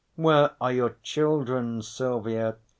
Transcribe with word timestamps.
"Where 0.15 0.55
are 0.59 0.71
your 0.71 0.95
children, 1.03 1.83
Silvia?" 1.83 2.55